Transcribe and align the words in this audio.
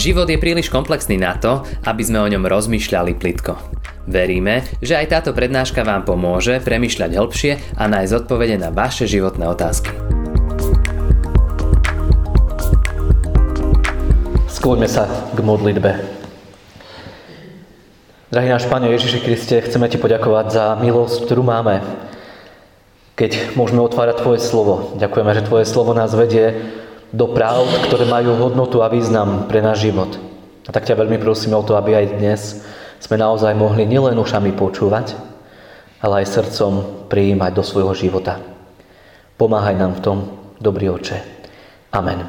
Život 0.00 0.32
je 0.32 0.40
príliš 0.40 0.72
komplexný 0.72 1.20
na 1.20 1.36
to, 1.36 1.60
aby 1.84 2.00
sme 2.00 2.24
o 2.24 2.30
ňom 2.32 2.48
rozmýšľali 2.48 3.20
plitko. 3.20 3.52
Veríme, 4.08 4.64
že 4.80 4.96
aj 4.96 5.12
táto 5.12 5.36
prednáška 5.36 5.84
vám 5.84 6.08
pomôže 6.08 6.56
premyšľať 6.64 7.20
hĺbšie 7.20 7.52
a 7.76 7.84
nájsť 7.84 8.24
odpovede 8.24 8.56
na 8.56 8.72
vaše 8.72 9.04
životné 9.04 9.44
otázky. 9.44 9.92
Skloňme 14.48 14.88
sa 14.88 15.04
k 15.36 15.38
modlitbe. 15.44 15.92
Drahý 18.32 18.48
náš 18.48 18.72
Pane 18.72 18.88
Ježiši 18.96 19.20
Kriste, 19.20 19.60
chceme 19.60 19.84
Ti 19.84 20.00
poďakovať 20.00 20.46
za 20.48 20.64
milosť, 20.80 21.28
ktorú 21.28 21.44
máme, 21.44 21.84
keď 23.20 23.52
môžeme 23.52 23.84
otvárať 23.84 24.24
Tvoje 24.24 24.40
slovo. 24.40 24.96
Ďakujeme, 24.96 25.36
že 25.36 25.44
Tvoje 25.44 25.68
slovo 25.68 25.92
nás 25.92 26.16
vedie 26.16 26.56
do 27.10 27.26
práv, 27.34 27.66
ktoré 27.90 28.06
majú 28.06 28.38
hodnotu 28.38 28.82
a 28.82 28.90
význam 28.90 29.50
pre 29.50 29.58
náš 29.58 29.90
život. 29.90 30.14
A 30.66 30.70
tak 30.70 30.86
ťa 30.86 30.98
veľmi 30.98 31.18
prosíme 31.18 31.58
o 31.58 31.66
to, 31.66 31.74
aby 31.74 31.98
aj 31.98 32.06
dnes 32.22 32.40
sme 33.02 33.18
naozaj 33.18 33.56
mohli 33.58 33.88
nielen 33.88 34.14
ušami 34.14 34.54
počúvať, 34.54 35.18
ale 35.98 36.22
aj 36.22 36.30
srdcom 36.30 37.06
prijímať 37.10 37.50
do 37.50 37.66
svojho 37.66 37.90
života. 37.98 38.38
Pomáhaj 39.34 39.74
nám 39.74 39.98
v 39.98 40.04
tom, 40.04 40.18
dobrý 40.62 40.94
oče. 40.94 41.18
Amen. 41.90 42.22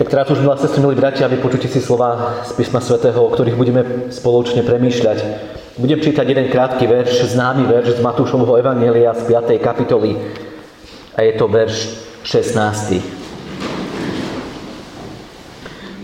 Tak 0.00 0.10
teraz 0.10 0.26
už, 0.32 0.42
milá 0.42 0.58
sestry, 0.58 0.82
milí 0.82 0.98
bratia, 0.98 1.30
vypočujte 1.30 1.70
si 1.70 1.78
slova 1.78 2.42
z 2.42 2.52
písma 2.58 2.82
svätého, 2.82 3.22
o 3.22 3.30
ktorých 3.30 3.54
budeme 3.54 3.82
spoločne 4.10 4.66
premýšľať. 4.66 5.18
Budem 5.78 6.02
čítať 6.02 6.26
jeden 6.26 6.50
krátky 6.50 6.84
verš, 6.84 7.32
známy 7.32 7.64
verš 7.70 7.96
z 7.96 8.04
Matúšovho 8.04 8.58
Evangelia 8.58 9.14
z 9.14 9.30
5. 9.30 9.56
kapitoly. 9.62 10.18
A 11.16 11.24
je 11.24 11.32
to 11.38 11.46
verš 11.48 11.76
16. 12.24 13.02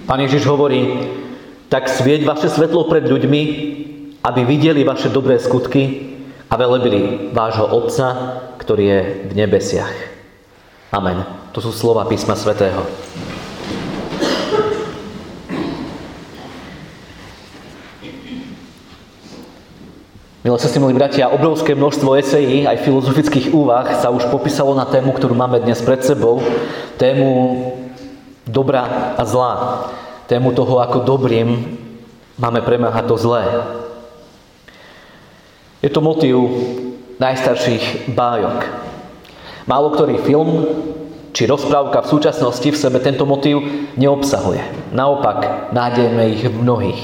Pán 0.08 0.20
Ježiš 0.24 0.48
hovorí, 0.48 1.10
tak 1.68 1.86
svieť 1.86 2.24
vaše 2.24 2.48
svetlo 2.48 2.88
pred 2.88 3.04
ľuďmi, 3.04 3.42
aby 4.24 4.40
videli 4.48 4.82
vaše 4.82 5.12
dobré 5.12 5.36
skutky 5.36 6.16
a 6.48 6.56
velebili 6.56 7.28
vášho 7.30 7.68
Otca, 7.68 8.08
ktorý 8.56 8.84
je 8.84 9.00
v 9.28 9.32
nebesiach. 9.36 9.92
Amen. 10.90 11.22
To 11.52 11.60
sú 11.60 11.76
slova 11.76 12.08
písma 12.08 12.32
svätého. 12.32 12.88
Milé 20.38 20.54
sestry, 20.54 20.78
milí 20.78 20.94
bratia, 20.94 21.34
obrovské 21.34 21.74
množstvo 21.74 22.14
esejí, 22.14 22.62
aj 22.62 22.86
filozofických 22.86 23.50
úvah 23.50 23.98
sa 23.98 24.06
už 24.14 24.30
popísalo 24.30 24.70
na 24.70 24.86
tému, 24.86 25.10
ktorú 25.10 25.34
máme 25.34 25.58
dnes 25.58 25.82
pred 25.82 25.98
sebou. 25.98 26.38
Tému 26.94 27.58
dobra 28.46 29.18
a 29.18 29.22
zla. 29.26 29.52
Tému 30.30 30.54
toho, 30.54 30.78
ako 30.78 31.02
dobrým 31.02 31.74
máme 32.38 32.62
premáhať 32.62 33.10
to 33.10 33.18
zlé. 33.18 33.50
Je 35.82 35.90
to 35.90 35.98
motív 35.98 36.38
najstarších 37.18 38.14
bájok. 38.14 38.62
Málo 39.66 39.90
ktorý 39.90 40.22
film 40.22 40.50
či 41.34 41.50
rozprávka 41.50 42.06
v 42.06 42.10
súčasnosti 42.14 42.68
v 42.70 42.78
sebe 42.78 43.02
tento 43.02 43.26
motív 43.26 43.58
neobsahuje. 43.98 44.94
Naopak, 44.94 45.74
nájdeme 45.74 46.30
ich 46.30 46.46
v 46.46 46.62
mnohých. 46.62 47.02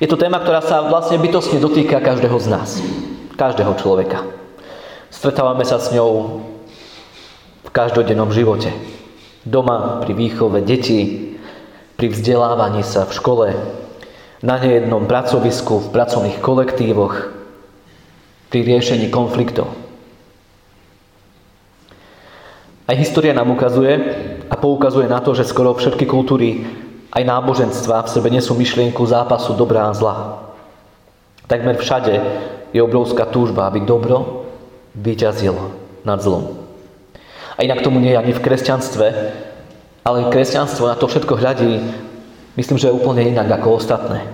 Je 0.00 0.08
to 0.08 0.16
téma, 0.16 0.40
ktorá 0.40 0.64
sa 0.64 0.80
vlastne 0.88 1.20
bytostne 1.20 1.60
dotýka 1.60 2.00
každého 2.00 2.40
z 2.40 2.48
nás. 2.48 2.80
Každého 3.36 3.76
človeka. 3.76 4.24
Stretávame 5.12 5.68
sa 5.68 5.76
s 5.76 5.92
ňou 5.92 6.40
v 7.60 7.68
každodennom 7.68 8.32
živote. 8.32 8.72
Doma, 9.44 10.00
pri 10.00 10.16
výchove 10.16 10.64
detí, 10.64 11.36
pri 12.00 12.08
vzdelávaní 12.16 12.80
sa 12.80 13.04
v 13.04 13.12
škole, 13.12 13.46
na 14.40 14.56
nejednom 14.56 15.04
pracovisku, 15.04 15.84
v 15.84 15.92
pracovných 15.92 16.40
kolektívoch, 16.40 17.36
pri 18.48 18.60
riešení 18.64 19.12
konfliktov. 19.12 19.68
Aj 22.88 22.96
história 22.96 23.36
nám 23.36 23.52
ukazuje 23.52 23.92
a 24.48 24.54
poukazuje 24.56 25.12
na 25.12 25.20
to, 25.20 25.36
že 25.36 25.44
skoro 25.44 25.76
všetky 25.76 26.08
kultúry 26.08 26.64
aj 27.10 27.22
náboženstva 27.26 28.06
v 28.06 28.12
sebe 28.12 28.28
nesú 28.30 28.54
myšlienku 28.54 29.02
zápasu 29.02 29.58
dobrá 29.58 29.90
a 29.90 29.96
zla. 29.96 30.46
Takmer 31.50 31.74
všade 31.74 32.22
je 32.70 32.78
obrovská 32.78 33.26
túžba, 33.26 33.66
aby 33.66 33.82
dobro 33.82 34.46
vyťazilo 34.94 35.74
nad 36.06 36.22
zlom. 36.22 36.54
A 37.58 37.66
inak 37.66 37.82
tomu 37.82 37.98
nie 37.98 38.14
je 38.14 38.20
ani 38.22 38.32
v 38.32 38.44
kresťanstve, 38.46 39.06
ale 40.06 40.30
kresťanstvo 40.30 40.86
na 40.86 40.96
to 40.96 41.10
všetko 41.10 41.34
hľadí, 41.34 41.82
myslím, 42.56 42.78
že 42.78 42.88
je 42.88 42.96
úplne 42.96 43.26
inak 43.26 43.50
ako 43.50 43.82
ostatné. 43.82 44.24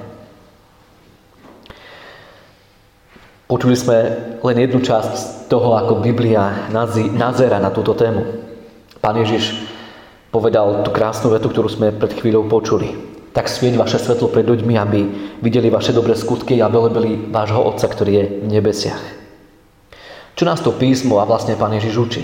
Počuli 3.47 3.79
sme 3.79 3.99
len 4.43 4.57
jednu 4.59 4.83
časť 4.83 5.13
z 5.15 5.25
toho, 5.47 5.79
ako 5.79 6.03
Biblia 6.03 6.67
nazera 7.15 7.63
na 7.63 7.71
túto 7.71 7.95
tému. 7.95 8.43
Pán 8.99 9.17
Ježiš 9.23 9.55
povedal 10.37 10.85
tú 10.85 10.93
krásnu 10.93 11.33
vetu, 11.33 11.49
ktorú 11.49 11.73
sme 11.73 11.97
pred 11.97 12.13
chvíľou 12.13 12.45
počuli. 12.45 12.93
Tak 13.33 13.49
svieť 13.49 13.81
vaše 13.81 13.97
svetlo 13.97 14.29
pred 14.29 14.45
ľuďmi, 14.45 14.77
aby 14.77 15.01
videli 15.41 15.73
vaše 15.73 15.97
dobré 15.97 16.13
skutky 16.13 16.61
a 16.61 16.69
velebili 16.69 17.33
vášho 17.33 17.65
Otca, 17.65 17.89
ktorý 17.89 18.13
je 18.13 18.25
v 18.45 18.49
nebesiach. 18.53 19.01
Čo 20.37 20.45
nás 20.45 20.61
to 20.61 20.77
písmo 20.77 21.17
a 21.17 21.25
vlastne 21.25 21.57
Pán 21.57 21.73
Ježiš 21.73 21.97
učí? 21.97 22.23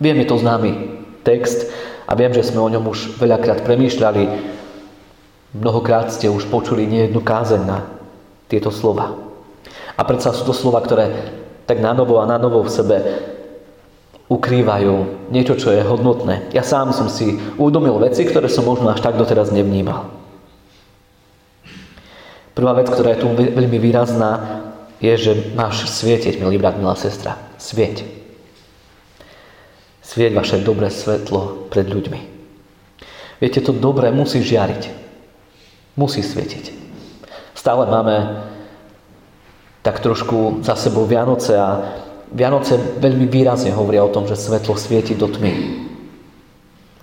Viem, 0.00 0.24
je 0.24 0.28
to 0.32 0.40
známy 0.40 0.72
text 1.20 1.68
a 2.08 2.16
viem, 2.16 2.32
že 2.32 2.48
sme 2.48 2.64
o 2.64 2.72
ňom 2.72 2.88
už 2.88 3.20
veľakrát 3.20 3.60
premýšľali. 3.68 4.24
Mnohokrát 5.60 6.08
ste 6.16 6.32
už 6.32 6.48
počuli 6.48 6.88
nejednu 6.88 7.20
kázeň 7.20 7.62
na 7.68 7.84
tieto 8.48 8.72
slova. 8.72 9.12
A 9.96 10.00
predsa 10.08 10.32
sú 10.32 10.48
to 10.48 10.56
slova, 10.56 10.80
ktoré 10.80 11.12
tak 11.68 11.84
na 11.84 11.92
novo 11.92 12.20
a 12.20 12.28
na 12.28 12.40
novo 12.40 12.64
v 12.64 12.72
sebe 12.72 12.96
ukrývajú 14.28 15.28
niečo, 15.28 15.54
čo 15.60 15.68
je 15.70 15.84
hodnotné. 15.84 16.48
Ja 16.56 16.64
sám 16.64 16.96
som 16.96 17.12
si 17.12 17.36
uvedomil 17.60 18.00
veci, 18.00 18.24
ktoré 18.24 18.48
som 18.48 18.64
možno 18.64 18.88
až 18.88 19.04
tak 19.04 19.20
doteraz 19.20 19.52
nevnímal. 19.52 20.08
Prvá 22.54 22.72
vec, 22.78 22.86
ktorá 22.86 23.12
je 23.12 23.22
tu 23.26 23.28
veľmi 23.34 23.78
výrazná, 23.82 24.62
je, 25.02 25.12
že 25.18 25.32
máš 25.58 25.90
svietiť, 25.90 26.38
milý 26.38 26.56
brat, 26.56 26.78
milá 26.78 26.94
sestra. 26.94 27.36
Svieť. 27.58 28.06
Svieť 30.00 30.32
vaše 30.32 30.62
dobré 30.62 30.88
svetlo 30.88 31.68
pred 31.68 31.84
ľuďmi. 31.90 32.20
Viete, 33.42 33.60
to 33.60 33.74
dobré 33.74 34.14
musí 34.14 34.40
žiariť. 34.40 34.82
Musí 35.98 36.22
svietiť. 36.22 36.72
Stále 37.52 37.90
máme 37.90 38.46
tak 39.84 40.00
trošku 40.00 40.64
za 40.64 40.78
sebou 40.78 41.04
Vianoce 41.04 41.58
a 41.58 42.00
Vianoce 42.32 42.76
veľmi 42.76 43.28
výrazne 43.28 43.74
hovoria 43.74 44.06
o 44.06 44.12
tom, 44.12 44.24
že 44.24 44.38
svetlo 44.38 44.78
svieti 44.78 45.12
do 45.18 45.28
tmy. 45.28 45.84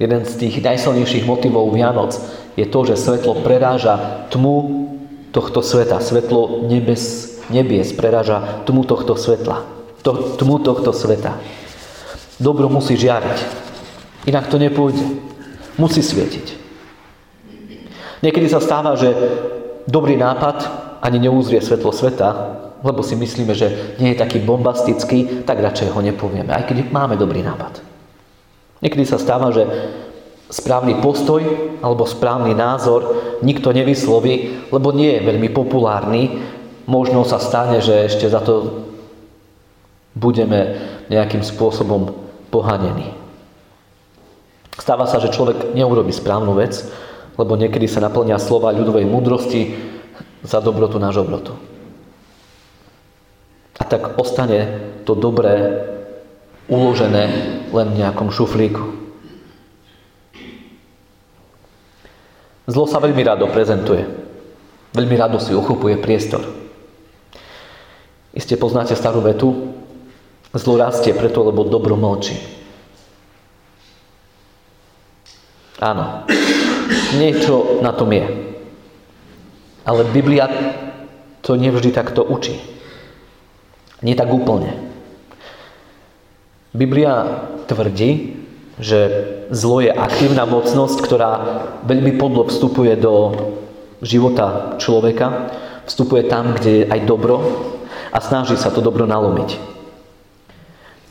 Jeden 0.02 0.22
z 0.26 0.34
tých 0.34 0.66
najsilnejších 0.66 1.30
motivov 1.30 1.70
Vianoc 1.70 2.18
je 2.58 2.66
to, 2.66 2.80
že 2.90 2.98
svetlo 2.98 3.46
preráža 3.46 4.26
tmu 4.34 4.90
tohto 5.30 5.62
sveta. 5.62 6.02
Svetlo 6.02 6.66
nebes, 6.66 7.38
nebies 7.54 7.94
preráža 7.94 8.66
tmu 8.66 8.82
tohto 8.84 9.14
svetla. 9.14 9.62
To, 10.02 10.36
tmu 10.42 10.58
tohto 10.66 10.90
sveta. 10.90 11.38
Dobro 12.42 12.66
musí 12.66 12.98
žiariť. 12.98 13.38
Inak 14.26 14.50
to 14.50 14.58
nepôjde. 14.58 15.06
Musí 15.78 16.02
svietiť. 16.02 16.58
Niekedy 18.26 18.50
sa 18.50 18.62
stáva, 18.62 18.98
že 18.98 19.14
dobrý 19.86 20.18
nápad 20.18 20.66
ani 21.02 21.18
neúzrie 21.18 21.62
svetlo 21.62 21.90
sveta, 21.90 22.58
lebo 22.82 23.06
si 23.06 23.14
myslíme, 23.14 23.54
že 23.54 23.98
nie 24.02 24.14
je 24.14 24.22
taký 24.22 24.42
bombastický, 24.42 25.46
tak 25.46 25.62
radšej 25.62 25.94
ho 25.94 26.02
nepovieme, 26.02 26.50
aj 26.50 26.66
keď 26.70 26.78
máme 26.90 27.18
dobrý 27.18 27.46
nápad. 27.46 27.82
Niekedy 28.82 29.06
sa 29.06 29.22
stáva, 29.22 29.54
že 29.54 29.66
správny 30.52 31.00
postoj 31.00 31.42
alebo 31.80 32.10
správny 32.10 32.58
názor 32.58 33.16
nikto 33.46 33.72
nevysloví, 33.72 34.68
lebo 34.74 34.92
nie 34.92 35.18
je 35.18 35.26
veľmi 35.26 35.50
populárny. 35.54 36.42
Možno 36.90 37.24
sa 37.24 37.38
stane, 37.40 37.80
že 37.80 38.10
ešte 38.10 38.28
za 38.28 38.42
to 38.42 38.84
budeme 40.18 40.76
nejakým 41.08 41.46
spôsobom 41.46 42.12
pohanení. 42.52 43.16
Stáva 44.76 45.08
sa, 45.08 45.22
že 45.22 45.32
človek 45.32 45.72
neurobi 45.78 46.12
správnu 46.12 46.58
vec, 46.58 46.84
lebo 47.38 47.56
niekedy 47.56 47.86
sa 47.88 48.04
naplňa 48.04 48.42
slova 48.42 48.76
ľudovej 48.76 49.08
múdrosti 49.08 49.78
za 50.42 50.60
dobrotu 50.60 50.98
na 50.98 51.14
žobrotu. 51.14 51.71
A 53.82 53.84
tak 53.84 54.22
ostane 54.22 54.94
to 55.10 55.18
dobré 55.18 55.90
uložené 56.70 57.26
len 57.74 57.88
v 57.90 58.00
nejakom 58.06 58.30
šuflíku. 58.30 59.02
Zlo 62.70 62.86
sa 62.86 63.02
veľmi 63.02 63.26
rado 63.26 63.50
prezentuje. 63.50 64.06
Veľmi 64.94 65.16
rado 65.18 65.42
si 65.42 65.58
uchopuje 65.58 65.98
priestor. 65.98 66.46
Iste 68.38 68.54
poznáte 68.56 68.94
starú 68.94 69.26
vetu. 69.26 69.74
Zlo 70.54 70.78
rastie 70.78 71.18
preto, 71.18 71.42
lebo 71.42 71.66
dobro 71.66 71.98
mlčí. 71.98 72.38
Áno, 75.82 76.30
niečo 77.18 77.82
na 77.82 77.90
tom 77.90 78.14
je. 78.14 78.28
Ale 79.82 80.06
Biblia 80.14 80.46
to 81.42 81.58
nevždy 81.58 81.90
takto 81.90 82.22
učí. 82.22 82.81
Nie 84.02 84.18
tak 84.18 84.34
úplne. 84.34 84.74
Biblia 86.74 87.46
tvrdí, 87.70 88.42
že 88.82 89.00
zlo 89.54 89.84
je 89.84 89.94
aktívna 89.94 90.50
mocnosť, 90.50 90.98
ktorá 91.06 91.32
veľmi 91.86 92.18
podlo 92.18 92.50
vstupuje 92.50 92.98
do 92.98 93.14
života 94.02 94.76
človeka, 94.82 95.54
vstupuje 95.86 96.26
tam, 96.26 96.58
kde 96.58 96.72
je 96.72 96.90
aj 96.90 97.00
dobro 97.06 97.36
a 98.10 98.18
snaží 98.18 98.58
sa 98.58 98.74
to 98.74 98.82
dobro 98.82 99.06
nalomiť. 99.06 99.60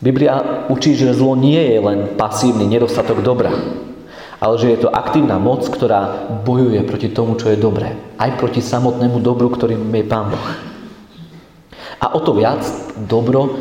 Biblia 0.00 0.66
učí, 0.72 0.96
že 0.96 1.12
zlo 1.12 1.36
nie 1.36 1.60
je 1.60 1.78
len 1.78 2.16
pasívny 2.16 2.64
nedostatok 2.64 3.20
dobra, 3.20 3.52
ale 4.40 4.54
že 4.56 4.72
je 4.72 4.78
to 4.80 4.88
aktívna 4.88 5.36
moc, 5.36 5.68
ktorá 5.68 6.32
bojuje 6.40 6.80
proti 6.88 7.12
tomu, 7.12 7.36
čo 7.36 7.52
je 7.52 7.60
dobré. 7.60 7.92
Aj 8.16 8.32
proti 8.40 8.64
samotnému 8.64 9.20
dobru, 9.20 9.52
ktorým 9.52 9.92
je 9.92 10.04
Pán 10.08 10.32
Boh. 10.32 10.69
A 12.00 12.16
o 12.16 12.20
to 12.24 12.32
viac 12.32 12.64
dobro 12.96 13.60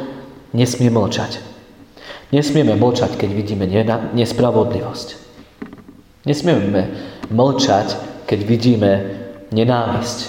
nesmie 0.56 0.88
mlčať. 0.88 1.44
Nesmieme 2.31 2.77
mlčať, 2.77 3.18
keď 3.19 3.30
vidíme 3.36 3.65
nespravodlivosť. 4.15 5.07
Nesmieme 6.24 6.81
mlčať, 7.33 7.88
keď 8.30 8.39
vidíme 8.45 8.91
nenávisť. 9.50 10.19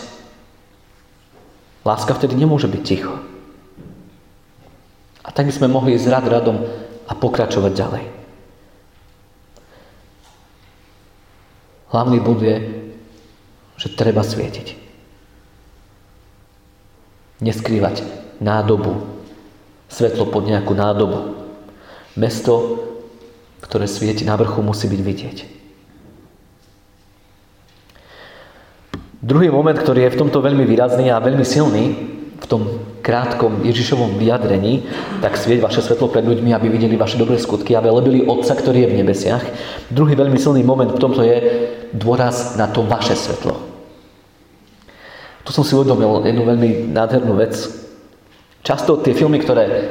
Láska 1.85 2.17
vtedy 2.17 2.37
nemôže 2.37 2.69
byť 2.69 2.83
ticho. 2.85 3.15
A 5.25 5.29
tak 5.31 5.47
by 5.47 5.53
sme 5.53 5.73
mohli 5.73 5.95
ísť 5.97 6.09
rad 6.09 6.27
radom 6.27 6.65
a 7.09 7.13
pokračovať 7.13 7.73
ďalej. 7.77 8.05
Hlavný 11.91 12.19
bod 12.23 12.41
je, 12.41 12.57
že 13.77 13.93
treba 13.93 14.23
svietiť. 14.23 14.90
Neskrývať 17.41 18.05
nádobu, 18.41 19.01
svetlo 19.89 20.29
pod 20.29 20.45
nejakú 20.45 20.77
nádobu. 20.77 21.41
Mesto, 22.17 22.81
ktoré 23.65 23.89
svieti 23.89 24.29
na 24.29 24.37
vrchu, 24.37 24.61
musí 24.61 24.89
byť 24.89 25.01
vidieť. 25.01 25.39
Druhý 29.21 29.53
moment, 29.53 29.77
ktorý 29.77 30.09
je 30.09 30.15
v 30.17 30.21
tomto 30.25 30.41
veľmi 30.41 30.65
výrazný 30.65 31.13
a 31.13 31.21
veľmi 31.21 31.45
silný, 31.45 31.85
v 32.41 32.47
tom 32.49 32.81
krátkom 33.05 33.65
Ježišovom 33.69 34.17
vyjadrení, 34.17 34.89
tak 35.21 35.37
svieť 35.37 35.61
vaše 35.61 35.85
svetlo 35.85 36.09
pred 36.09 36.25
ľuďmi, 36.25 36.57
aby 36.57 36.73
videli 36.73 36.97
vaše 36.97 37.21
dobré 37.21 37.37
skutky 37.37 37.77
a 37.77 37.85
velebili 37.85 38.25
Otca, 38.25 38.57
ktorý 38.57 38.89
je 38.89 38.91
v 38.93 38.99
nebesiach. 39.05 39.45
Druhý 39.93 40.17
veľmi 40.17 40.41
silný 40.41 40.65
moment 40.65 40.89
v 40.89 41.01
tomto 41.01 41.21
je 41.21 41.37
dôraz 41.93 42.57
na 42.57 42.69
to 42.73 42.81
vaše 42.81 43.13
svetlo. 43.13 43.70
Tu 45.45 45.51
som 45.57 45.65
si 45.65 45.73
uvedomil 45.73 46.25
jednu 46.27 46.45
veľmi 46.45 46.93
nádhernú 46.93 47.35
vec. 47.37 47.57
Často 48.61 49.01
tie 49.01 49.17
filmy, 49.17 49.41
ktoré 49.41 49.89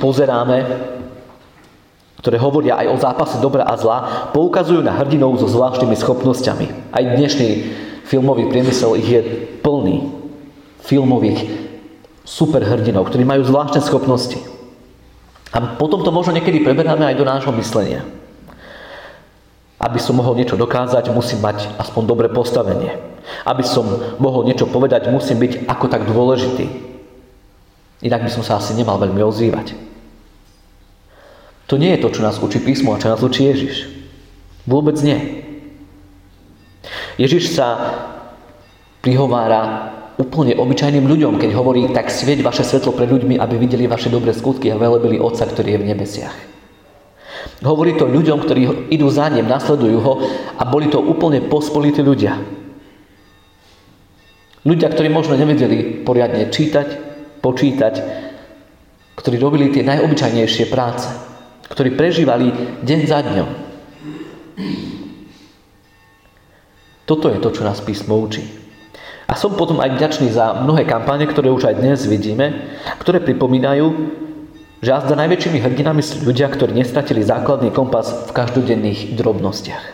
pozeráme, 0.00 0.64
ktoré 2.18 2.36
hovoria 2.40 2.80
aj 2.80 2.86
o 2.90 2.96
zápase 2.96 3.36
dobra 3.38 3.62
a 3.68 3.78
zla, 3.78 4.30
poukazujú 4.34 4.82
na 4.82 4.96
hrdinov 4.96 5.38
so 5.38 5.46
zvláštnymi 5.46 5.94
schopnosťami. 5.94 6.66
Aj 6.90 7.04
dnešný 7.04 7.48
filmový 8.08 8.48
priemysel 8.50 8.98
ich 8.98 9.08
je 9.08 9.22
plný 9.60 10.10
filmových 10.82 11.44
superhrdinov, 12.24 13.12
ktorí 13.12 13.22
majú 13.22 13.44
zvláštne 13.44 13.84
schopnosti. 13.84 14.40
A 15.52 15.76
potom 15.80 16.04
to 16.04 16.12
možno 16.12 16.36
niekedy 16.36 16.60
preberáme 16.60 17.08
aj 17.08 17.16
do 17.16 17.24
nášho 17.24 17.52
myslenia. 17.56 18.04
Aby 19.78 20.02
som 20.02 20.18
mohol 20.18 20.36
niečo 20.36 20.58
dokázať, 20.58 21.08
musím 21.14 21.40
mať 21.40 21.70
aspoň 21.78 22.02
dobré 22.04 22.28
postavenie. 22.28 22.96
Aby 23.44 23.64
som 23.64 23.84
mohol 24.18 24.44
niečo 24.48 24.68
povedať, 24.68 25.10
musím 25.12 25.40
byť 25.42 25.68
ako 25.68 25.86
tak 25.88 26.04
dôležitý. 26.08 26.66
Inak 28.04 28.24
by 28.24 28.30
som 28.30 28.46
sa 28.46 28.62
asi 28.62 28.78
nemal 28.78 28.96
veľmi 29.02 29.18
ozývať. 29.24 29.74
To 31.68 31.76
nie 31.76 31.92
je 31.92 32.02
to, 32.02 32.08
čo 32.14 32.24
nás 32.24 32.40
učí 32.40 32.62
písmo 32.64 32.96
a 32.96 33.00
čo 33.02 33.12
nás 33.12 33.20
učí 33.20 33.44
Ježiš. 33.44 33.76
Vôbec 34.64 34.96
nie. 35.04 35.44
Ježiš 37.20 37.52
sa 37.52 37.66
prihovára 39.04 39.92
úplne 40.18 40.58
obyčajným 40.58 41.06
ľuďom, 41.06 41.38
keď 41.38 41.50
hovorí, 41.54 41.86
tak 41.94 42.10
svieť 42.10 42.42
vaše 42.42 42.66
svetlo 42.66 42.90
pred 42.94 43.06
ľuďmi, 43.06 43.38
aby 43.38 43.54
videli 43.54 43.86
vaše 43.86 44.10
dobré 44.10 44.34
skutky 44.34 44.70
a 44.72 44.80
velebili 44.80 45.22
Otca, 45.22 45.46
ktorý 45.46 45.78
je 45.78 45.80
v 45.82 45.88
nebesiach. 45.94 46.36
Hovorí 47.62 47.94
to 47.98 48.06
ľuďom, 48.06 48.38
ktorí 48.42 48.90
idú 48.94 49.10
za 49.10 49.30
ním, 49.30 49.50
nasledujú 49.50 49.98
ho 49.98 50.14
a 50.58 50.62
boli 50.66 50.90
to 50.90 51.02
úplne 51.02 51.42
pospolití 51.46 52.02
ľudia. 52.02 52.38
Ľudia, 54.66 54.90
ktorí 54.90 55.06
možno 55.12 55.38
nevedeli 55.38 56.02
poriadne 56.02 56.50
čítať, 56.50 56.88
počítať, 57.38 57.94
ktorí 59.14 59.36
robili 59.38 59.70
tie 59.70 59.86
najobyčajnejšie 59.86 60.66
práce, 60.70 61.06
ktorí 61.70 61.94
prežívali 61.94 62.50
deň 62.82 63.00
za 63.06 63.20
dňom. 63.22 63.48
Toto 67.08 67.32
je 67.32 67.38
to, 67.40 67.48
čo 67.54 67.62
nás 67.64 67.80
písmo 67.80 68.18
učí. 68.20 68.44
A 69.28 69.36
som 69.36 69.56
potom 69.56 69.80
aj 69.84 69.96
vďačný 69.96 70.32
za 70.32 70.56
mnohé 70.64 70.88
kampáne, 70.88 71.28
ktoré 71.28 71.52
už 71.52 71.68
aj 71.68 71.80
dnes 71.84 72.08
vidíme, 72.08 72.72
ktoré 72.96 73.20
pripomínajú, 73.20 73.86
že 74.80 74.94
azda 74.94 75.18
najväčšími 75.18 75.58
hrdinami 75.58 76.00
sú 76.00 76.24
ľudia, 76.24 76.48
ktorí 76.48 76.72
nestratili 76.72 77.20
základný 77.20 77.68
kompas 77.74 78.28
v 78.28 78.30
každodenných 78.32 79.18
drobnostiach. 79.20 79.84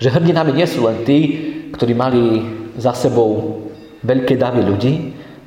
Že 0.00 0.08
hrdinami 0.12 0.56
nie 0.56 0.68
sú 0.68 0.88
len 0.88 1.04
tí, 1.04 1.18
ktorí 1.74 1.92
mali 1.92 2.22
za 2.76 2.92
sebou 2.92 3.60
veľké 4.04 4.36
davy 4.38 4.62
ľudí, 4.62 4.94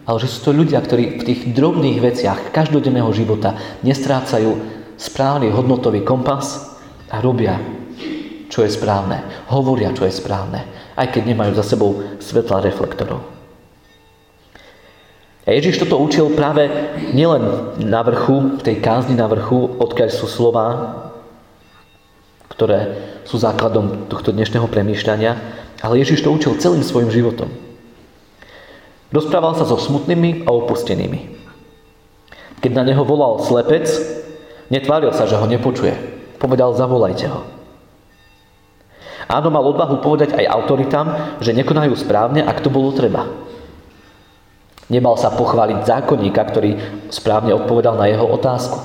ale 0.06 0.18
že 0.20 0.30
sú 0.30 0.50
to 0.50 0.52
ľudia, 0.58 0.82
ktorí 0.82 1.22
v 1.22 1.26
tých 1.26 1.42
drobných 1.54 2.02
veciach 2.02 2.50
každodenného 2.50 3.10
života 3.14 3.54
nestrácajú 3.86 4.58
správny 4.98 5.54
hodnotový 5.54 6.02
kompas 6.02 6.76
a 7.14 7.22
robia 7.22 7.80
čo 8.50 8.66
je 8.66 8.74
správne. 8.74 9.22
Hovoria, 9.54 9.94
čo 9.94 10.04
je 10.10 10.12
správne. 10.12 10.66
Aj 10.98 11.08
keď 11.08 11.32
nemajú 11.32 11.54
za 11.56 11.64
sebou 11.64 12.02
svetla 12.18 12.66
reflektorov. 12.66 13.22
A 15.46 15.56
Ježiš 15.56 15.82
toto 15.82 16.02
učil 16.02 16.34
práve 16.36 16.68
nielen 17.16 17.74
na 17.82 18.02
vrchu, 18.04 18.60
v 18.60 18.62
tej 18.62 18.84
kázni 18.84 19.16
na 19.16 19.26
vrchu, 19.30 19.80
odkiaľ 19.80 20.10
sú 20.12 20.28
slova, 20.30 20.68
ktoré 22.52 23.00
sú 23.24 23.40
základom 23.40 24.12
tohto 24.12 24.36
dnešného 24.36 24.68
premýšľania, 24.68 25.40
ale 25.80 26.00
Ježiš 26.04 26.24
to 26.24 26.32
učil 26.32 26.60
celým 26.60 26.84
svojim 26.84 27.12
životom. 27.12 27.48
Rozprával 29.10 29.58
sa 29.58 29.66
so 29.66 29.80
smutnými 29.80 30.46
a 30.46 30.54
opustenými. 30.54 31.40
Keď 32.60 32.72
na 32.76 32.84
neho 32.84 33.02
volal 33.08 33.42
slepec, 33.42 33.88
netváril 34.70 35.16
sa, 35.16 35.26
že 35.26 35.40
ho 35.40 35.48
nepočuje. 35.48 35.96
Povedal, 36.38 36.76
zavolajte 36.76 37.26
ho. 37.32 37.42
Áno, 39.30 39.54
mal 39.54 39.62
odvahu 39.62 40.02
povedať 40.02 40.34
aj 40.36 40.50
autoritám, 40.50 41.08
že 41.40 41.54
nekonajú 41.54 41.94
správne, 41.94 42.42
ak 42.42 42.66
to 42.66 42.74
bolo 42.74 42.90
treba. 42.92 43.30
Nebal 44.90 45.14
sa 45.22 45.30
pochváliť 45.30 45.86
zákonníka, 45.86 46.42
ktorý 46.50 46.72
správne 47.14 47.54
odpovedal 47.54 47.94
na 47.94 48.10
jeho 48.10 48.26
otázku. 48.26 48.82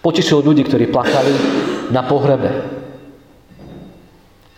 Potešil 0.00 0.40
ľudí, 0.40 0.64
ktorí 0.64 0.88
plakali 0.88 1.32
na 1.92 2.02
pohrebe. 2.02 2.81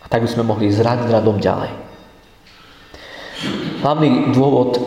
A 0.04 0.06
tak 0.12 0.23
by 0.23 0.28
sme 0.28 0.44
mohli 0.44 0.68
zrať 0.68 1.08
radom 1.08 1.40
ďalej. 1.40 1.73
Hlavný 3.80 4.32
dôvod, 4.32 4.80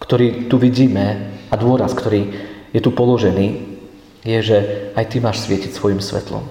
ktorý 0.00 0.48
tu 0.48 0.60
vidíme 0.60 1.36
a 1.48 1.54
dôraz, 1.56 1.96
ktorý 1.96 2.32
je 2.72 2.80
tu 2.80 2.92
položený, 2.92 3.72
je, 4.22 4.38
že 4.40 4.58
aj 4.94 5.04
ty 5.12 5.16
máš 5.18 5.44
svietiť 5.44 5.72
svojim 5.74 5.98
svetlom. 5.98 6.46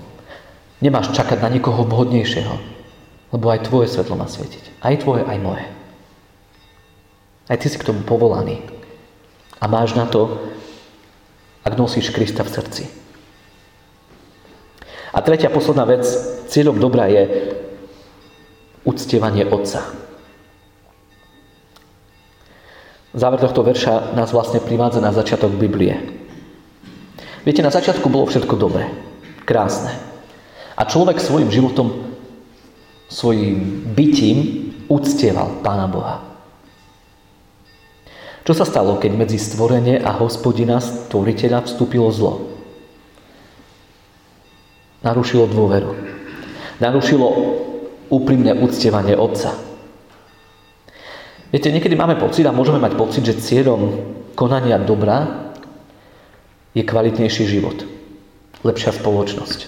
Nemáš 0.82 1.14
čakať 1.14 1.40
na 1.42 1.50
niekoho 1.50 1.88
vhodnejšieho, 1.88 2.56
lebo 3.32 3.46
aj 3.50 3.66
tvoje 3.70 3.88
svetlo 3.90 4.18
má 4.18 4.28
svietiť. 4.28 4.82
Aj 4.82 4.94
tvoje, 4.98 5.24
aj 5.24 5.38
moje. 5.40 5.66
Aj 7.48 7.58
ty 7.58 7.66
si 7.70 7.78
k 7.80 7.88
tomu 7.88 8.04
povolaný. 8.04 8.62
A 9.62 9.70
máš 9.70 9.94
na 9.94 10.10
to, 10.10 10.42
ak 11.62 11.78
nosíš 11.78 12.10
Krista 12.10 12.42
v 12.42 12.54
srdci. 12.54 12.84
A 15.12 15.20
tretia 15.20 15.52
posledná 15.52 15.84
vec, 15.84 16.08
cieľom 16.48 16.80
dobra 16.80 17.12
je 17.12 17.24
uctievanie 18.88 19.44
Otca. 19.48 19.84
Záver 23.12 23.44
tohto 23.44 23.60
verša 23.60 24.16
nás 24.16 24.32
vlastne 24.32 24.64
privádza 24.64 25.04
na 25.04 25.12
začiatok 25.12 25.52
Biblie. 25.60 26.00
Viete, 27.44 27.60
na 27.60 27.74
začiatku 27.74 28.08
bolo 28.08 28.32
všetko 28.32 28.56
dobré, 28.56 28.88
krásne. 29.44 29.92
A 30.80 30.88
človek 30.88 31.20
svojim 31.20 31.52
životom, 31.52 32.16
svojim 33.12 33.84
bytím 33.92 34.72
uctieval 34.88 35.60
Pána 35.60 35.92
Boha. 35.92 36.24
Čo 38.48 38.58
sa 38.58 38.66
stalo, 38.66 38.96
keď 38.98 39.12
medzi 39.14 39.38
stvorenie 39.38 40.00
a 40.02 40.16
hospodina 40.16 40.80
stvoriteľa 40.80 41.68
vstúpilo 41.68 42.08
zlo? 42.10 42.51
Narušilo 45.02 45.50
dôveru. 45.50 45.92
Narušilo 46.78 47.28
úprimné 48.10 48.54
uctievanie 48.58 49.18
Otca. 49.18 49.54
Viete, 51.52 51.74
niekedy 51.74 51.98
máme 52.00 52.16
pocit 52.16 52.48
a 52.48 52.56
môžeme 52.56 52.80
mať 52.80 52.94
pocit, 52.96 53.24
že 53.28 53.42
cieľom 53.42 54.08
konania 54.40 54.80
dobra 54.80 55.52
je 56.72 56.86
kvalitnejší 56.86 57.44
život. 57.50 57.84
Lepšia 58.64 58.96
spoločnosť. 58.96 59.68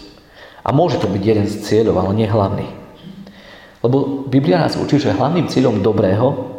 A 0.64 0.72
môže 0.72 1.02
to 1.02 1.12
byť 1.12 1.24
jeden 1.24 1.48
z 1.50 1.60
cieľov, 1.66 2.00
ale 2.00 2.12
nie 2.16 2.30
hlavný. 2.30 2.68
Lebo 3.84 4.24
Biblia 4.32 4.64
nás 4.64 4.80
učí, 4.80 4.96
že 4.96 5.12
hlavným 5.12 5.52
cieľom 5.52 5.84
dobrého 5.84 6.56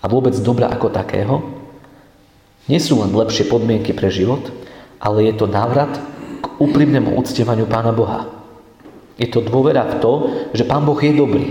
a 0.00 0.06
vôbec 0.08 0.32
dobra 0.40 0.72
ako 0.72 0.88
takého 0.88 1.58
nie 2.68 2.80
sú 2.80 3.00
len 3.00 3.12
lepšie 3.12 3.48
podmienky 3.48 3.92
pre 3.92 4.12
život, 4.12 4.44
ale 5.00 5.28
je 5.28 5.34
to 5.36 5.48
návrat 5.48 5.88
úprimnému 6.58 7.14
uctievaniu 7.14 7.66
Pána 7.70 7.94
Boha. 7.94 8.26
Je 9.18 9.26
to 9.26 9.42
dôvera 9.42 9.82
v 9.86 9.94
to, 9.98 10.12
že 10.54 10.66
Pán 10.66 10.86
Boh 10.86 10.98
je 10.98 11.10
dobrý 11.14 11.46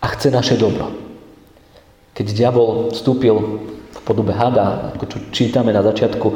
a 0.00 0.06
chce 0.12 0.28
naše 0.28 0.60
dobro. 0.60 0.92
Keď 2.12 2.26
diabol 2.34 2.92
vstúpil 2.92 3.36
v 3.94 4.00
podobe 4.04 4.34
hada, 4.34 4.92
ako 4.96 5.04
čo 5.06 5.18
čítame 5.32 5.72
na 5.72 5.80
začiatku 5.80 6.26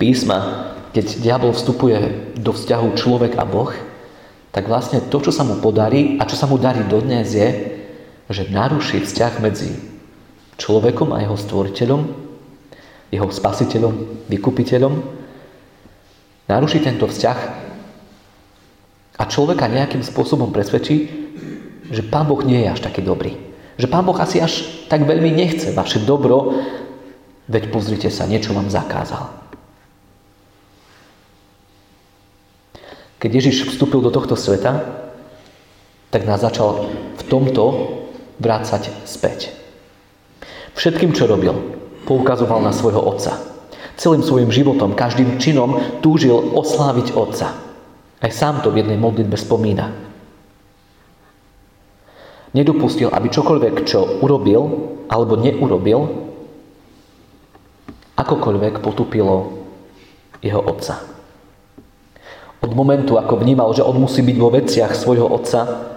písma, 0.00 0.70
keď 0.94 1.20
diabol 1.20 1.52
vstupuje 1.52 1.98
do 2.38 2.54
vzťahu 2.54 2.86
človek 2.94 3.36
a 3.36 3.44
Boh, 3.44 3.74
tak 4.54 4.70
vlastne 4.70 5.02
to, 5.10 5.18
čo 5.18 5.34
sa 5.34 5.42
mu 5.42 5.58
podarí 5.58 6.16
a 6.22 6.28
čo 6.30 6.38
sa 6.38 6.46
mu 6.46 6.54
darí 6.54 6.86
dodnes 6.86 7.34
je, 7.34 7.48
že 8.30 8.48
naruší 8.48 9.02
vzťah 9.02 9.42
medzi 9.42 9.74
človekom 10.56 11.10
a 11.10 11.20
jeho 11.26 11.34
stvoriteľom, 11.34 12.02
jeho 13.10 13.28
spasiteľom, 13.28 14.26
vykupiteľom, 14.30 15.23
naruší 16.48 16.84
tento 16.84 17.08
vzťah 17.08 17.38
a 19.18 19.22
človeka 19.30 19.70
nejakým 19.70 20.02
spôsobom 20.02 20.50
presvedčí, 20.50 20.96
že 21.88 22.02
Pán 22.02 22.26
Boh 22.26 22.40
nie 22.42 22.64
je 22.64 22.72
až 22.72 22.80
taký 22.82 23.04
dobrý. 23.04 23.36
Že 23.76 23.90
Pán 23.90 24.04
Boh 24.06 24.16
asi 24.18 24.40
až 24.40 24.86
tak 24.88 25.06
veľmi 25.06 25.30
nechce 25.30 25.70
vaše 25.74 26.02
dobro, 26.02 26.56
veď 27.48 27.70
pozrite 27.70 28.08
sa, 28.10 28.28
niečo 28.28 28.56
vám 28.56 28.72
zakázal. 28.72 29.30
Keď 33.22 33.30
Ježiš 33.32 33.72
vstúpil 33.72 34.04
do 34.04 34.12
tohto 34.12 34.36
sveta, 34.36 34.84
tak 36.12 36.28
nás 36.28 36.44
začal 36.44 36.92
v 37.16 37.22
tomto 37.24 37.64
vrácať 38.36 38.92
späť. 39.08 39.50
Všetkým, 40.76 41.16
čo 41.16 41.24
robil, 41.24 41.54
poukazoval 42.04 42.60
na 42.60 42.74
svojho 42.74 43.00
otca. 43.00 43.53
Celým 43.94 44.26
svojim 44.26 44.50
životom, 44.50 44.98
každým 44.98 45.38
činom 45.38 46.00
túžil 46.02 46.34
osláviť 46.34 47.14
otca. 47.14 47.54
Aj 48.18 48.32
sám 48.32 48.64
to 48.64 48.74
v 48.74 48.82
jednej 48.82 48.98
modlitbe 48.98 49.38
spomína. 49.38 49.92
Nedopustil, 52.54 53.10
aby 53.10 53.28
čokoľvek, 53.30 53.74
čo 53.86 54.22
urobil 54.22 54.62
alebo 55.10 55.34
neurobil, 55.38 56.00
akokoľvek 58.14 58.78
potupilo 58.78 59.66
jeho 60.38 60.62
otca. 60.62 61.02
Od 62.64 62.72
momentu, 62.72 63.18
ako 63.20 63.42
vnímal, 63.42 63.74
že 63.76 63.84
on 63.84 63.98
musí 64.00 64.24
byť 64.24 64.36
vo 64.40 64.48
veciach 64.48 64.92
svojho 64.96 65.28
otca, 65.28 65.92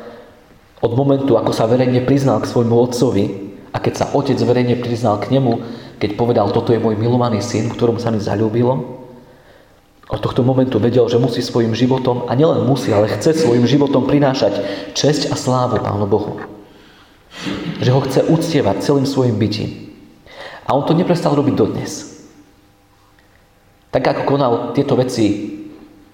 od 0.77 0.93
momentu, 0.93 1.39
ako 1.39 1.55
sa 1.55 1.65
verejne 1.65 2.03
priznal 2.05 2.43
k 2.43 2.49
svojmu 2.51 2.75
otcovi 2.75 3.25
a 3.73 3.77
keď 3.79 3.93
sa 3.95 4.05
otec 4.13 4.37
verejne 4.37 4.75
priznal 4.77 5.17
k 5.17 5.33
nemu, 5.33 5.63
keď 5.97 6.13
povedal, 6.13 6.53
toto 6.53 6.73
je 6.73 6.81
môj 6.81 6.93
milovaný 6.93 7.41
syn, 7.41 7.73
ktorom 7.73 7.97
sa 7.97 8.13
mi 8.13 8.21
zalúbilo, 8.21 8.97
od 10.07 10.23
tohto 10.23 10.39
momentu 10.39 10.79
vedel, 10.79 11.03
že 11.11 11.19
musí 11.19 11.43
svojim 11.43 11.75
životom, 11.75 12.31
a 12.31 12.35
nielen 12.37 12.63
musí, 12.63 12.95
ale 12.95 13.11
chce 13.11 13.43
svojim 13.43 13.67
životom 13.67 14.07
prinášať 14.07 14.63
česť 14.95 15.33
a 15.33 15.35
slávu 15.35 15.83
Pánu 15.83 16.07
Bohu. 16.07 16.39
Že 17.83 17.89
ho 17.91 18.01
chce 18.07 18.19
uctievať 18.23 18.87
celým 18.87 19.03
svojim 19.03 19.35
bytím. 19.35 19.91
A 20.63 20.71
on 20.71 20.87
to 20.87 20.95
neprestal 20.95 21.35
robiť 21.35 21.55
dodnes. 21.59 22.23
Tak 23.91 24.03
ako 24.07 24.23
konal 24.23 24.53
tieto 24.71 24.95
veci 24.95 25.59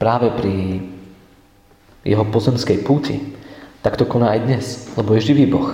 práve 0.01 0.33
pri 0.33 0.81
jeho 2.01 2.25
pozemskej 2.25 2.81
púti, 2.81 3.21
tak 3.85 3.93
to 3.93 4.09
koná 4.09 4.33
aj 4.33 4.41
dnes, 4.41 4.65
lebo 4.97 5.13
je 5.13 5.27
živý 5.29 5.45
Boh, 5.45 5.69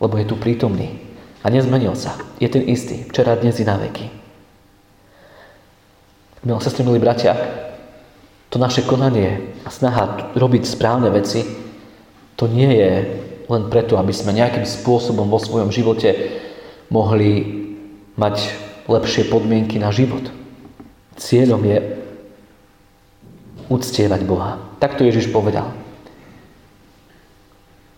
lebo 0.00 0.16
je 0.16 0.26
tu 0.26 0.36
prítomný 0.40 1.03
a 1.44 1.46
nezmenil 1.52 1.92
sa. 1.92 2.16
Je 2.40 2.48
ten 2.48 2.64
istý, 2.64 3.04
včera, 3.04 3.36
dnes 3.36 3.60
i 3.60 3.68
na 3.68 3.76
veky. 3.76 4.08
Milé 6.44 6.60
sestry, 6.64 6.84
milí 6.88 6.96
bratia, 6.96 7.36
to 8.48 8.56
naše 8.56 8.84
konanie 8.88 9.52
a 9.64 9.68
snaha 9.68 10.32
robiť 10.32 10.64
správne 10.64 11.12
veci, 11.12 11.44
to 12.40 12.48
nie 12.48 12.68
je 12.72 12.92
len 13.44 13.68
preto, 13.68 14.00
aby 14.00 14.12
sme 14.12 14.32
nejakým 14.32 14.64
spôsobom 14.64 15.28
vo 15.28 15.36
svojom 15.36 15.68
živote 15.68 16.40
mohli 16.88 17.62
mať 18.16 18.36
lepšie 18.88 19.28
podmienky 19.28 19.76
na 19.76 19.92
život. 19.92 20.28
Cieľom 21.16 21.60
je 21.64 21.78
uctievať 23.68 24.20
Boha. 24.24 24.60
Tak 24.80 25.00
to 25.00 25.06
Ježiš 25.08 25.32
povedal. 25.32 25.72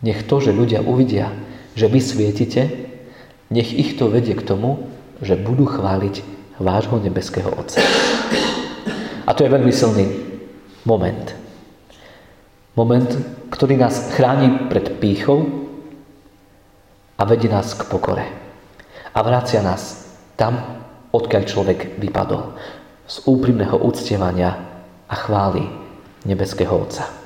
Nech 0.03 0.23
to, 0.29 0.39
že 0.39 0.55
ľudia 0.55 0.87
uvidia, 0.87 1.35
že 1.75 1.91
vy 1.91 1.99
svietite, 1.99 2.86
nech 3.51 3.71
ich 3.73 3.95
to 3.95 4.11
vedie 4.11 4.35
k 4.35 4.47
tomu, 4.47 4.91
že 5.23 5.39
budú 5.39 5.65
chváliť 5.67 6.23
vášho 6.61 7.01
nebeského 7.01 7.49
Otca. 7.53 7.81
A 9.27 9.31
to 9.35 9.43
je 9.43 9.53
veľmi 9.53 9.73
silný 9.75 10.07
moment. 10.87 11.35
Moment, 12.77 13.09
ktorý 13.49 13.81
nás 13.81 14.13
chráni 14.15 14.69
pred 14.69 15.01
pýchou 15.01 15.49
a 17.17 17.23
vedie 17.25 17.49
nás 17.49 17.73
k 17.73 17.89
pokore. 17.89 18.27
A 19.17 19.19
vrácia 19.25 19.65
nás 19.65 20.13
tam, 20.37 20.61
odkiaľ 21.11 21.43
človek 21.49 21.97
vypadol. 21.97 22.53
Z 23.09 23.25
úprimného 23.25 23.81
uctievania 23.81 24.53
a 25.09 25.15
chváli 25.17 25.65
nebeského 26.29 26.77
Otca. 26.77 27.26